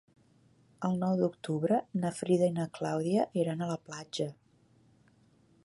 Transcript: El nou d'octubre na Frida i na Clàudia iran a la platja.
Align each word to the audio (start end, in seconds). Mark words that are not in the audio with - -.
El 0.87 0.95
nou 1.01 1.19
d'octubre 1.19 1.77
na 2.05 2.11
Frida 2.21 2.49
i 2.51 2.55
na 2.55 2.65
Clàudia 2.79 3.27
iran 3.43 3.61
a 3.61 3.69
la 3.73 3.79
platja. 3.91 4.31